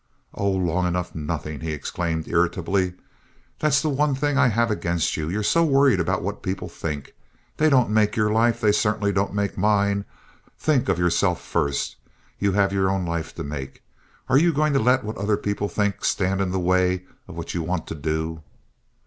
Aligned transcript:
"Oh, 0.33 0.49
long 0.49 0.87
enough 0.87 1.13
nothing!" 1.13 1.59
he 1.59 1.73
exclaimed, 1.73 2.27
irritably. 2.27 2.93
"That's 3.59 3.83
the 3.83 3.89
one 3.89 4.15
thing 4.15 4.35
I 4.35 4.47
have 4.47 4.71
against 4.71 5.15
you—you 5.15 5.39
are 5.39 5.43
so 5.43 5.63
worried 5.63 5.99
about 5.99 6.23
what 6.23 6.41
people 6.41 6.69
think. 6.69 7.13
They 7.57 7.69
don't 7.69 7.91
make 7.91 8.15
your 8.15 8.31
life. 8.31 8.59
They 8.59 8.71
certainly 8.71 9.13
don't 9.13 9.35
make 9.35 9.59
mine. 9.59 10.05
Think 10.57 10.89
of 10.89 10.97
yourself 10.97 11.39
first. 11.39 11.97
You 12.39 12.53
have 12.53 12.73
your 12.73 12.89
own 12.89 13.05
life 13.05 13.35
to 13.35 13.43
make. 13.43 13.83
Are 14.27 14.39
you 14.39 14.51
going 14.51 14.73
to 14.73 14.79
let 14.79 15.03
what 15.03 15.17
other 15.17 15.37
people 15.37 15.69
think 15.69 16.03
stand 16.03 16.41
in 16.41 16.49
the 16.49 16.59
way 16.59 17.05
of 17.27 17.35
what 17.35 17.53
you 17.53 17.61
want 17.61 17.85
to 17.85 17.93
do?" 17.93 18.41